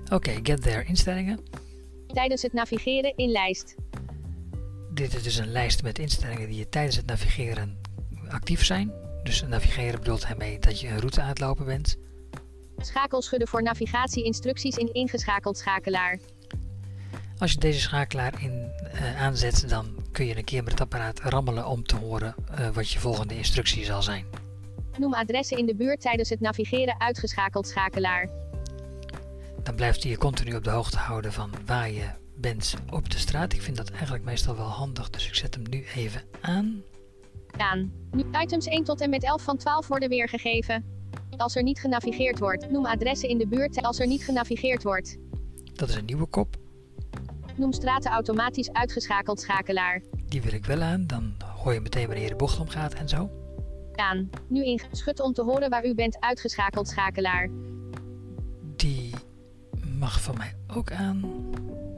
[0.03, 1.39] Oké, okay, get there instellingen.
[2.07, 3.75] Tijdens het navigeren in lijst.
[4.93, 7.77] Dit is dus een lijst met instellingen die je tijdens het navigeren
[8.27, 8.91] actief zijn.
[9.23, 11.97] Dus navigeren bedoelt ermee dat je een route aan het lopen bent.
[12.81, 16.19] Schakel schudden voor navigatie-instructies in ingeschakeld schakelaar.
[17.37, 21.19] Als je deze schakelaar in, uh, aanzet, dan kun je een keer met het apparaat
[21.19, 24.25] rammelen om te horen uh, wat je volgende instructie zal zijn.
[24.97, 28.29] Noem adressen in de buurt tijdens het navigeren uitgeschakeld schakelaar.
[29.63, 33.17] Dan blijft hij je continu op de hoogte houden van waar je bent op de
[33.17, 33.53] straat.
[33.53, 36.83] Ik vind dat eigenlijk meestal wel handig, dus ik zet hem nu even aan.
[37.57, 37.91] Aan.
[38.11, 41.00] Nu items 1 tot en met 11 van 12 worden weergegeven.
[41.41, 45.17] Als er niet genavigeerd wordt, noem adressen in de buurt als er niet genavigeerd wordt.
[45.73, 46.55] Dat is een nieuwe kop.
[47.55, 50.01] Noem straten automatisch uitgeschakeld schakelaar.
[50.25, 53.29] Die wil ik wel aan, dan hoor je meteen wanneer de bocht omgaat en zo.
[53.95, 54.29] Aan.
[54.47, 57.49] Nu in schut om te horen waar u bent uitgeschakeld schakelaar.
[58.75, 59.13] Die
[59.99, 61.49] mag van mij ook aan.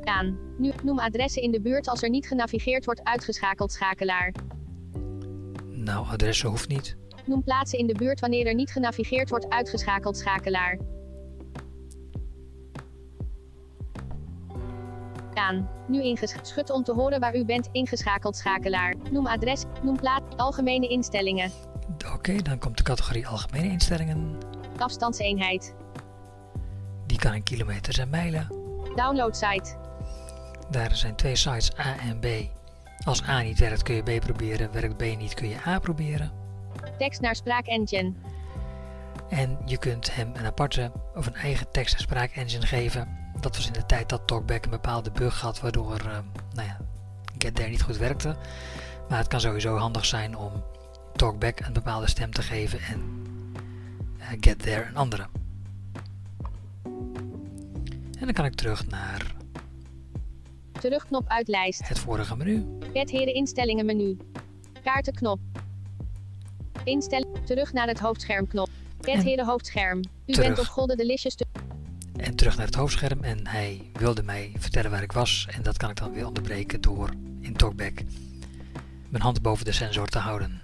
[0.03, 0.37] Aan.
[0.57, 4.33] Nu noem adressen in de buurt als er niet genavigeerd wordt uitgeschakeld schakelaar.
[5.69, 6.97] Nou, adressen hoeft niet.
[7.25, 10.79] Noem plaatsen in de buurt wanneer er niet genavigeerd wordt uitgeschakeld schakelaar.
[15.33, 15.69] Aan.
[15.87, 18.95] Nu ingeschud om te horen waar u bent ingeschakeld schakelaar.
[19.11, 21.51] Noem adres, noem plaats, algemene instellingen.
[21.95, 24.37] Oké, okay, dan komt de categorie algemene instellingen.
[24.77, 25.75] Afstandseenheid.
[27.05, 28.47] Die kan in kilometers en mijlen.
[28.95, 29.75] Download site.
[30.69, 32.25] Daar zijn twee sites A en B.
[33.05, 36.42] Als A niet werkt kun je B proberen, werkt B niet kun je A proberen.
[36.97, 38.13] Tekst naar spraakengine.
[39.29, 43.17] En je kunt hem een aparte of een eigen tekst- en spraakengine geven.
[43.39, 46.17] Dat was in de tijd dat Talkback een bepaalde bug had waardoor uh,
[46.53, 46.77] nou ja,
[47.37, 48.35] Get There niet goed werkte.
[49.09, 50.63] Maar het kan sowieso handig zijn om
[51.15, 53.23] Talkback een bepaalde stem te geven en
[54.19, 55.27] eh, Get There een andere.
[58.19, 59.35] En dan kan ik terug naar
[60.71, 61.87] Terugknop uit lijst.
[61.87, 62.65] het vorige menu.
[62.93, 64.17] Het heren instellingen menu.
[64.83, 65.39] Kaartenknop.
[66.83, 67.25] Instel.
[67.45, 68.69] Terug naar het hoofdschermknop.
[69.01, 69.97] Heren hoofdscherm.
[69.97, 70.47] U terug.
[70.47, 71.45] bent op golden de listjes te...
[72.17, 75.47] En terug naar het hoofdscherm en hij wilde mij vertellen waar ik was.
[75.51, 78.01] En dat kan ik dan weer onderbreken door in Talkback
[79.13, 80.61] mijn hand boven de sensor te houden.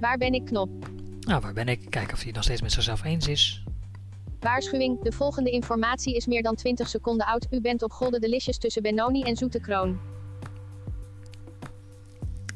[0.00, 0.70] Waar ben ik knop.
[1.20, 1.90] Nou, waar ben ik?
[1.90, 3.62] Kijken of hij nog steeds met zichzelf eens is.
[4.40, 5.02] Waarschuwing.
[5.02, 7.46] De volgende informatie is meer dan 20 seconden oud.
[7.50, 10.00] U bent op golden de listjes tussen Benoni en Zoete Kroon.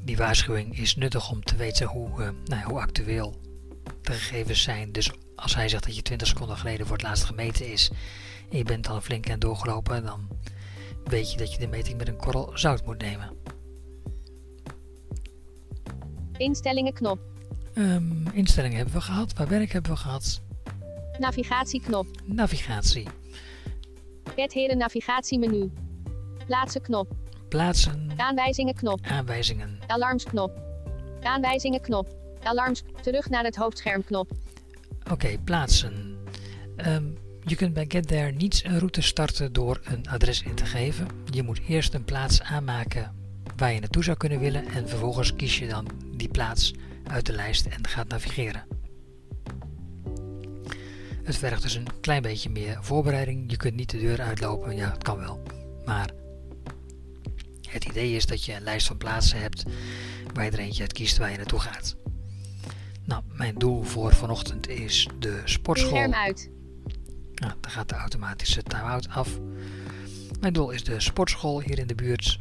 [0.05, 3.35] Die waarschuwing is nuttig om te weten hoe, eh, nou, hoe actueel
[4.03, 4.93] de gegevens zijn.
[4.93, 7.91] Dus als hij zegt dat je 20 seconden geleden voor het laatst gemeten is
[8.51, 10.29] en je bent dan flink aan doorgelopen, dan
[11.05, 13.31] weet je dat je de meting met een korrel zout moet nemen.
[16.37, 17.19] Instellingen knop.
[17.75, 20.43] Ehm, instellingen hebben we gehad, waar werk hebben we gehad,
[21.19, 22.07] Navigatieknop.
[22.25, 23.07] navigatie,
[24.35, 25.71] Het heren navigatiemenu.
[26.47, 27.13] Plaatsen knop.
[27.55, 28.99] Plaatsen, Aanwijzingen knop.
[29.03, 30.63] aanwijzingen, Alarmsknop.
[31.23, 32.09] Aanwijzingen knop.
[32.43, 32.83] Alarms.
[33.01, 34.31] Terug naar het hoofdschermknop.
[35.11, 36.17] Oké, plaatsen.
[36.77, 37.05] Ehm,
[37.45, 41.07] je kunt bij Get There niet een route starten door een adres in te geven.
[41.31, 43.15] Je moet eerst een plaats aanmaken
[43.57, 45.87] waar je naartoe zou kunnen willen en vervolgens kies je dan
[46.17, 46.75] die plaats
[47.07, 48.67] uit de lijst en gaat navigeren.
[51.25, 53.51] Het vergt dus een klein beetje meer voorbereiding.
[53.51, 55.43] Je kunt niet de deur uitlopen, ja, het kan wel.
[55.85, 56.11] Maar
[57.75, 59.63] het idee is dat je een lijst van plaatsen hebt
[60.35, 61.97] waar je er eentje uit kiest waar je naartoe gaat.
[63.05, 65.91] Nou, mijn doel voor vanochtend is de sportschool.
[65.91, 66.51] Scherm uit.
[67.35, 69.39] Nou, dan gaat de automatische time-out af.
[70.41, 72.41] Mijn doel is de sportschool hier in de buurt.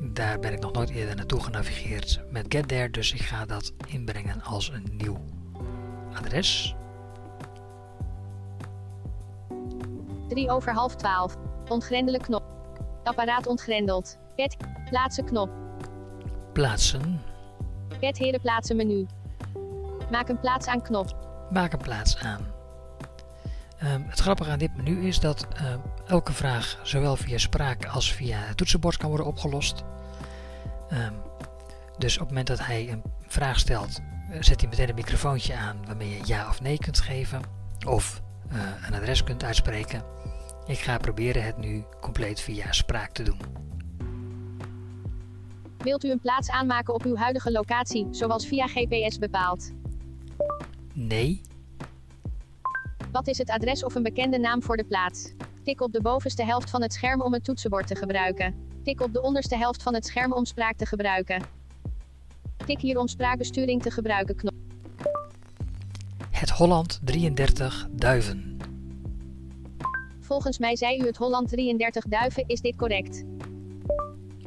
[0.00, 3.72] Daar ben ik nog nooit eerder naartoe genavigeerd met Get There, dus ik ga dat
[3.86, 5.24] inbrengen als een nieuw
[6.12, 6.74] adres.
[10.28, 11.36] 3 over half 12.
[11.68, 12.42] Ontgrendelen knop.
[13.04, 14.18] Apparaat ontgrendeld.
[14.42, 14.56] Het
[14.90, 15.50] plaatsen knop.
[16.52, 17.20] Plaatsen.
[18.00, 19.06] Het heren plaatsen menu.
[20.10, 21.16] Maak een plaats aan knop.
[21.50, 22.46] Maak een plaats aan.
[23.78, 28.12] Ehm, het grappige aan dit menu is dat ehm, elke vraag zowel via spraak als
[28.12, 29.84] via het toetsenbord kan worden opgelost.
[30.88, 31.12] Ehm,
[31.96, 35.56] dus op het moment dat hij een vraag stelt, eh, zet hij meteen een microfoontje
[35.56, 37.42] aan waarmee je ja of nee kunt geven.
[37.86, 40.02] Of eh, een adres kunt uitspreken.
[40.66, 43.68] Ik ga proberen het nu compleet via spraak te doen.
[45.88, 49.72] Wilt u een plaats aanmaken op uw huidige locatie, zoals via GPS bepaald?
[50.92, 51.40] Nee,
[53.12, 55.32] Wat is het adres of een bekende naam voor de plaats?
[55.64, 58.54] Tik op de bovenste helft van het scherm om het toetsenbord te gebruiken.
[58.82, 61.42] Tik op de onderste helft van het scherm om spraak te gebruiken.
[62.66, 64.54] Tik hier om spraakbesturing te gebruiken knop.
[66.30, 68.58] het Holland 33 Duiven.
[70.20, 73.24] Volgens mij zei u het Holland 33 Duiven, is dit correct?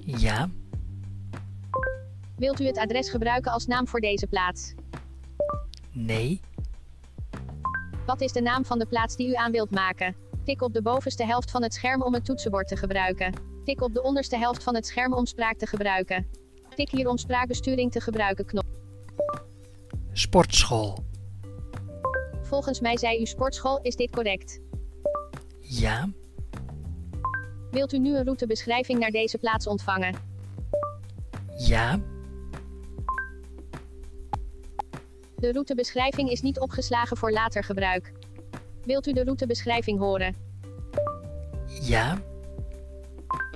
[0.05, 0.49] Ja,
[2.41, 4.73] Wilt u het adres gebruiken als naam voor deze plaats?
[5.91, 6.41] nee,
[8.05, 10.15] Wat is de naam van de plaats die u aan wilt maken?
[10.43, 13.33] Tik op de bovenste helft van het scherm om het toetsenbord te gebruiken.
[13.63, 16.27] Tik op de onderste helft van het scherm om spraak te gebruiken.
[16.75, 18.65] Tik hier om spraakbesturing te gebruiken knop.
[20.13, 20.97] sportschool.
[22.41, 24.59] Volgens mij zei u sportschool, is dit correct?
[25.59, 26.09] Ja,
[27.71, 30.15] Wilt u nu een routebeschrijving naar deze plaats ontvangen?
[31.57, 31.99] ja,
[35.41, 38.11] De routebeschrijving is niet opgeslagen voor later gebruik.
[38.83, 40.35] Wilt u de routebeschrijving horen?
[41.81, 42.21] ja,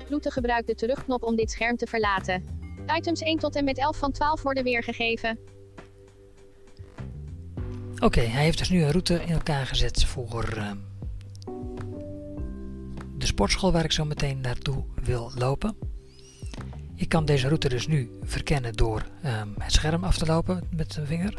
[0.10, 2.44] Route gebruik de terugknop om dit scherm te verlaten.
[2.98, 5.40] Items 1 tot en met 11 van 12 worden weergegeven.
[8.00, 10.78] Oké, hij heeft dus nu een route in elkaar gezet voor ehm,
[13.18, 15.78] de sportschool waar ik zo meteen naartoe wil lopen.
[16.96, 20.94] Ik kan deze route dus nu verkennen door ehm, het scherm af te lopen met
[20.94, 21.34] de vinger.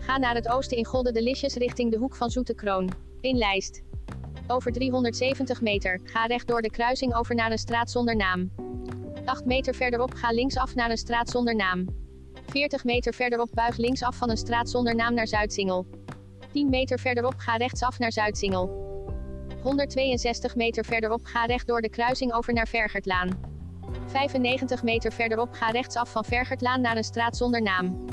[0.00, 2.90] Ga naar het oosten in Golden de Lisjes richting de hoek van Zoete Kroon.
[3.20, 3.82] In lijst.
[4.46, 6.00] Over 370 meter.
[6.04, 8.50] Ga recht door de kruising over naar een straat zonder naam.
[9.24, 11.86] 8 meter verderop ga linksaf naar een straat zonder naam.
[12.46, 15.86] 40 meter verderop buig linksaf van een straat zonder naam naar Zuidsingel.
[16.52, 18.84] 10 meter verderop ga rechtsaf naar Zuidsingel.
[19.62, 23.54] 162 meter verderop ga recht door de kruising over naar Vergertlaan.
[24.06, 28.04] 95 meter verderop ga rechtsaf van Vergertlaan naar een straat zonder naam.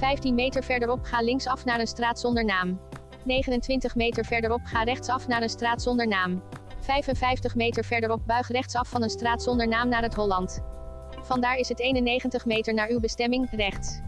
[0.00, 2.80] 15 meter verderop ga linksaf naar een straat zonder naam.
[3.24, 6.42] 29 meter verderop ga rechtsaf naar een straat zonder naam.
[6.80, 10.60] 55 meter verderop buig rechtsaf van een straat zonder naam naar het Holland.
[11.22, 14.00] Vandaar is het 91 meter naar uw bestemming, rechts.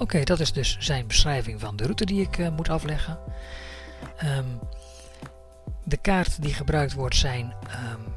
[0.00, 3.18] Oké, dat is dus zijn beschrijving van de route die ik uh, moet afleggen.
[4.24, 4.58] Um,
[5.84, 7.54] de kaart die gebruikt wordt zijn
[7.94, 8.14] um,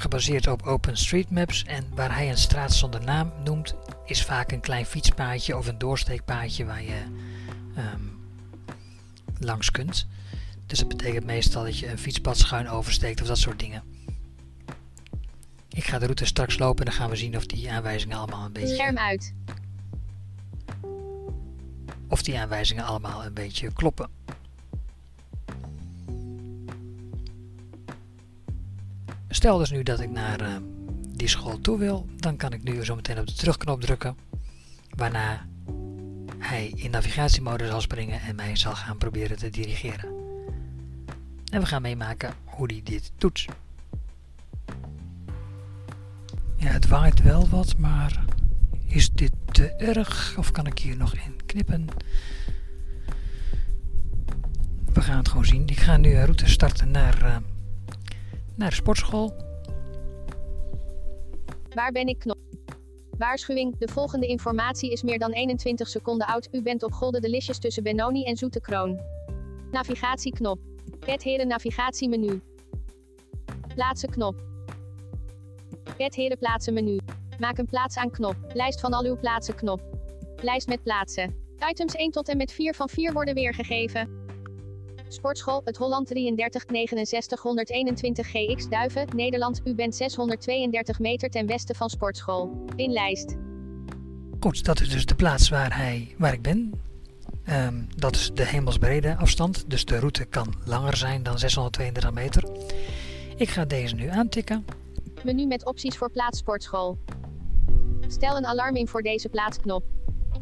[0.00, 4.86] gebaseerd op OpenStreetMaps en waar hij een straat zonder naam noemt, is vaak een klein
[4.86, 7.02] fietspaadje of een doorsteekpaadje waar je
[7.78, 8.18] um,
[9.38, 10.06] langs kunt.
[10.66, 13.82] Dus dat betekent meestal dat je een fietspad schuin oversteekt of dat soort dingen.
[15.68, 18.44] Ik ga de route straks lopen en dan gaan we zien of die aanwijzingen allemaal
[18.44, 18.74] een beetje...
[18.74, 19.34] Scherm uit.
[22.08, 24.15] Of die aanwijzingen allemaal een beetje kloppen.
[29.46, 30.56] Stel dus nu dat ik naar uh,
[31.16, 34.16] die school toe wil, dan kan ik nu zo meteen op de terugknop drukken.
[34.96, 35.46] Waarna
[36.38, 40.08] hij in navigatiemodus zal springen en mij zal gaan proberen te dirigeren.
[41.50, 43.46] En we gaan meemaken hoe hij dit doet.
[46.56, 48.24] Ja, het waait wel wat, maar
[48.86, 50.34] is dit te erg?
[50.38, 51.88] Of kan ik hier nog in knippen?
[54.92, 55.68] We gaan het gewoon zien.
[55.68, 57.36] Ik ga nu een route starten naar, uh,
[58.56, 59.34] naar sportschool.
[61.74, 62.38] Waar ben ik knop?
[63.18, 66.48] Waarschuwing, de volgende informatie is meer dan 21 seconden oud.
[66.52, 69.00] U bent op Golden Delicious tussen Benoni en Zoete Kroon.
[69.70, 70.58] Navigatieknop.
[71.06, 72.40] Het heren navigatiemenu.
[73.74, 74.34] Plaatsen knop.
[75.96, 76.98] Het heren plaatsen menu.
[77.38, 78.36] Maak een plaats aan knop.
[78.52, 79.80] Lijst van al uw plaatsen knop.
[80.36, 81.34] Lijst met plaatsen.
[81.70, 84.25] Items 1 tot en met 4 van 4 worden weergegeven.
[85.08, 89.60] Sportschool, het Holland 33 69 121 GX Duiven, Nederland.
[89.64, 92.64] U bent 632 meter ten westen van Sportschool.
[92.76, 93.36] In lijst.
[94.40, 96.72] Goed, dat is dus de plaats waar, hij, waar ik ben.
[97.48, 102.44] Um, dat is de hemelsbrede afstand, dus de route kan langer zijn dan 632 meter.
[103.36, 104.64] Ik ga deze nu aantikken.
[105.24, 106.98] Menu met opties voor plaats sportschool.
[108.06, 109.84] Stel een alarm in voor deze plaatsknop.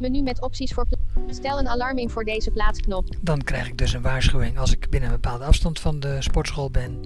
[0.04, 0.86] Menu met opties voor
[1.28, 3.08] Stel een alarm in voor deze plaatsknop.
[3.20, 6.70] Dan krijg ik dus een waarschuwing als ik binnen een bepaalde afstand van de sportschool
[6.70, 7.00] ben.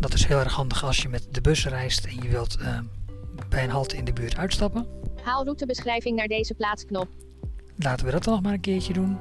[0.00, 2.78] Dat is heel erg handig als je met de bus reist en je wilt uh,
[3.48, 4.86] bij een halte in de buurt uitstappen.
[5.22, 7.08] Haal routebeschrijving naar deze plaatsknop.
[7.76, 9.18] Laten we dat dan nog maar een keertje doen.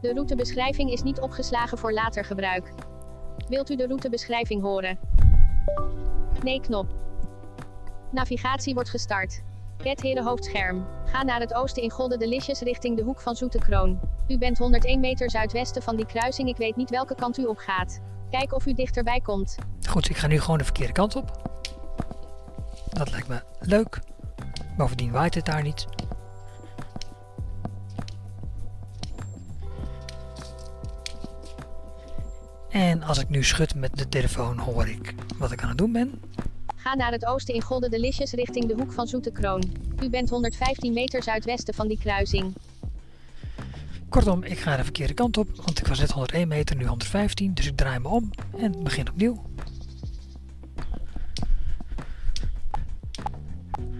[0.00, 2.72] De routebeschrijving is niet opgeslagen voor later gebruik.
[3.48, 4.98] Wilt u de routebeschrijving horen?
[6.42, 6.94] Nee knop.
[8.10, 9.44] Navigatie wordt gestart.
[9.82, 10.86] Het Heren hoofdscherm.
[11.04, 14.00] Ga naar het oosten in Golden Delicious richting de hoek van Zoete Kroon.
[14.28, 16.48] U bent 101 meter zuidwesten van die kruising.
[16.48, 18.00] Ik weet niet welke kant u op gaat.
[18.30, 19.56] Kijk of u dichterbij komt.
[19.88, 21.54] Goed, ik ga nu gewoon de verkeerde kant op.
[22.88, 24.00] Dat lijkt me leuk.
[24.76, 25.86] Bovendien waait het daar niet.
[32.70, 35.92] En als ik nu schud met de telefoon hoor ik wat ik aan het doen
[35.92, 36.20] ben.
[36.86, 39.62] Ga naar het oosten in Golden Delicious richting de hoek van Zoete Kroon.
[40.02, 42.54] U bent 115 meter zuidwesten van die kruising.
[44.08, 47.54] Kortom, ik ga de verkeerde kant op, want ik was net 101 meter, nu 115,
[47.54, 49.42] dus ik draai me om en begin opnieuw.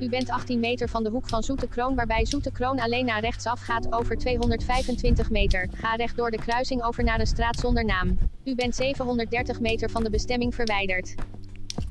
[0.01, 3.21] U bent 18 meter van de hoek van Zoete Kroon, waarbij Zoete Kroon alleen naar
[3.21, 5.69] rechtsaf gaat over 225 meter.
[5.73, 8.19] Ga recht door de kruising over naar een straat zonder naam.
[8.45, 11.15] U bent 730 meter van de bestemming verwijderd.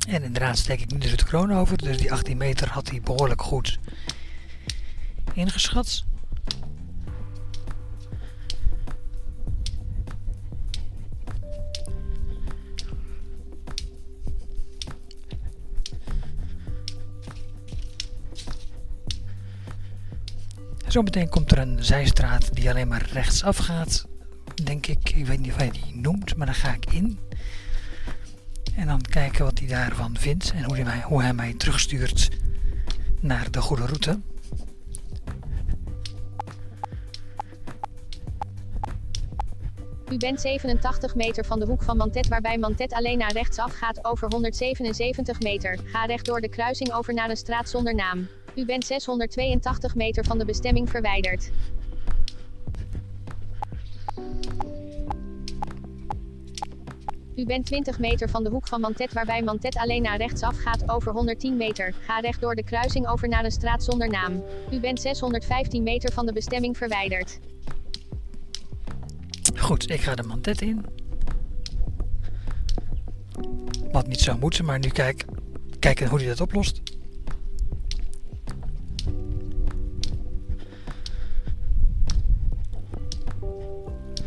[0.07, 3.01] En inderdaad steek ik nu dus het kroon over, dus die 18 meter had hij
[3.01, 3.79] behoorlijk goed
[5.33, 6.03] ingeschat.
[20.87, 24.07] Zometeen komt er een zijstraat die alleen maar rechtsaf gaat.
[24.63, 27.19] Denk ik, ik weet niet of hij die noemt, maar daar ga ik in.
[28.75, 32.29] En dan kijken wat hij daarvan vindt en hoe hij mij, hoe hij mij terugstuurt
[33.19, 34.19] naar de goede route.
[40.11, 44.05] U bent 87 meter van de hoek van Mantet waarbij Mantet alleen naar rechtsaf gaat
[44.05, 45.79] over 177 meter.
[45.83, 48.27] Ga recht door de kruising over naar een straat zonder naam.
[48.55, 51.51] U bent 682 meter van de bestemming verwijderd.
[57.35, 60.89] U bent 20 meter van de hoek van Mantet waarbij Mantet alleen naar rechtsaf gaat
[60.89, 61.93] over 110 meter.
[61.99, 64.43] Ga recht door de kruising over naar een straat zonder naam.
[64.71, 67.39] U bent 615 meter van de bestemming verwijderd.
[69.55, 70.85] Goed, ik ga de Mantet in.
[73.91, 75.25] Wat niet zou moeten, maar nu kijk,
[75.79, 76.81] kijken hoe hij dat oplost.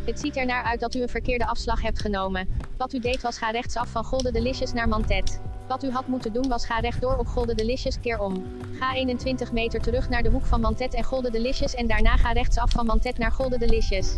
[0.09, 2.48] Het ziet er naar uit dat u een verkeerde afslag hebt genomen.
[2.76, 5.40] Wat u deed was ga rechtsaf van Golden Delicious naar Mantet.
[5.66, 8.44] Wat u had moeten doen was ga rechtdoor op Golden Delicious keer om.
[8.78, 12.32] Ga 21 meter terug naar de hoek van Mantet en Golden Delicious en daarna ga
[12.32, 14.16] rechtsaf van Mantet naar Golden Delicious.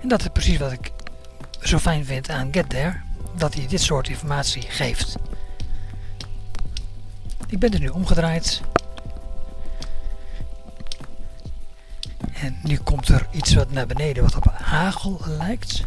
[0.00, 0.92] En dat is precies wat ik
[1.60, 3.00] zo fijn vind aan Get There.
[3.36, 5.16] Dat hij dit soort informatie geeft.
[7.48, 8.62] Ik ben er nu omgedraaid.
[12.42, 15.84] En nu komt er iets wat naar beneden wat op hagel lijkt.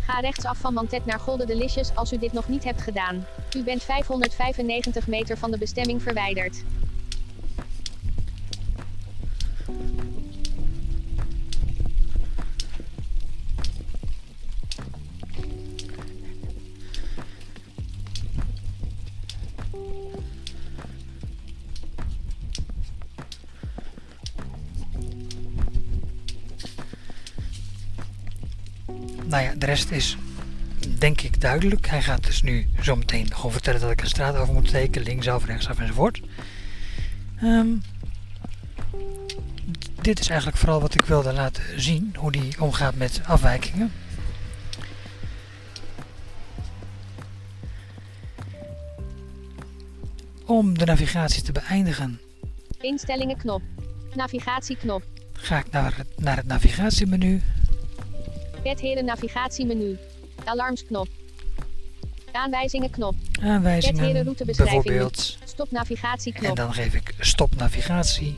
[0.00, 3.26] Ga rechtsaf van Mantet naar Golden Delicious als u dit nog niet hebt gedaan.
[3.56, 6.62] U bent 595 meter van de bestemming verwijderd.
[29.66, 30.16] De rest is
[30.98, 31.86] denk ik duidelijk.
[31.86, 35.02] Hij gaat dus nu zometeen gewoon vertellen dat ik een straat over moet steken.
[35.02, 36.20] Linksaf, rechtsaf enzovoort.
[37.36, 37.66] Ehm,
[40.00, 42.14] dit is eigenlijk vooral wat ik wilde laten zien.
[42.18, 43.92] Hoe die omgaat met afwijkingen.
[50.44, 52.20] Om de navigatie te beëindigen
[52.80, 53.62] Instellingen knop.
[54.14, 55.02] Navigatieknop.
[55.32, 57.42] ga ik naar het, naar het navigatiemenu.
[58.66, 59.98] Wetheren navigatiemenu.
[60.44, 61.08] Alarmsknop.
[62.32, 63.14] Aanwijzingen knop.
[63.42, 64.82] Aanwijzingen routebeschrijving.
[64.82, 65.38] bijvoorbeeld.
[65.44, 66.56] Stop En navigatieknop.
[66.56, 68.36] dan geef ik stop navigatie.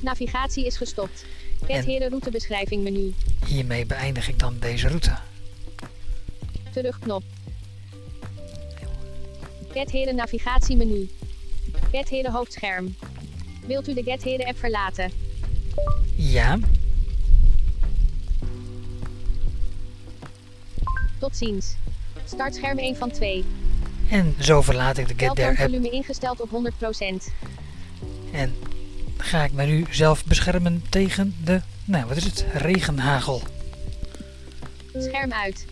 [0.00, 1.24] Navigatie is gestopt.
[1.66, 3.14] Wetheren routebeschrijving menu.
[3.46, 5.16] Hiermee beëindig ik dan deze route.
[6.70, 7.22] Terugknop.
[9.72, 11.08] Getheren navigatiemenu.
[11.90, 12.96] Getheren hoofdscherm.
[13.66, 15.12] Wilt u de Getheren app verlaten?
[16.16, 16.58] Ja,
[21.20, 21.74] Tot ziens.
[22.24, 23.44] Startscherm 1 van 2.
[24.10, 27.32] en zo verlaat ik de Get There app Beltoonvolume ingesteld op 100%.
[28.32, 28.54] en
[29.16, 33.42] ga ik me nu zelf beschermen tegen de, nou wat is het, regenhagel.
[34.98, 35.66] Scherm uit.